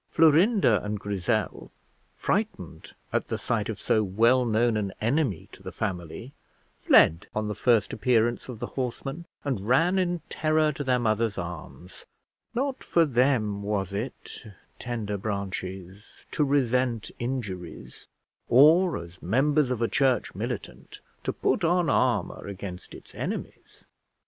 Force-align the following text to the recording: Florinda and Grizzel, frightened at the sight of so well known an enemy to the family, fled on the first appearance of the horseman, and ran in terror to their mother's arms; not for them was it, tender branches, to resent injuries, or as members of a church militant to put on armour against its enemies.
Florinda 0.09 0.83
and 0.83 0.99
Grizzel, 0.99 1.69
frightened 2.15 2.93
at 3.13 3.27
the 3.27 3.37
sight 3.37 3.69
of 3.69 3.79
so 3.79 4.03
well 4.03 4.45
known 4.45 4.75
an 4.75 4.91
enemy 4.99 5.47
to 5.51 5.61
the 5.61 5.71
family, 5.71 6.33
fled 6.79 7.27
on 7.35 7.47
the 7.47 7.53
first 7.53 7.93
appearance 7.93 8.49
of 8.49 8.57
the 8.57 8.65
horseman, 8.73 9.27
and 9.43 9.67
ran 9.67 9.99
in 9.99 10.21
terror 10.27 10.71
to 10.71 10.83
their 10.83 10.97
mother's 10.97 11.37
arms; 11.37 12.07
not 12.55 12.83
for 12.83 13.05
them 13.05 13.61
was 13.61 13.93
it, 13.93 14.43
tender 14.79 15.19
branches, 15.19 16.25
to 16.31 16.43
resent 16.43 17.11
injuries, 17.19 18.07
or 18.49 18.97
as 18.97 19.21
members 19.21 19.69
of 19.69 19.83
a 19.83 19.87
church 19.87 20.33
militant 20.33 20.99
to 21.23 21.31
put 21.31 21.63
on 21.63 21.91
armour 21.91 22.47
against 22.47 22.95
its 22.95 23.13
enemies. 23.13 23.85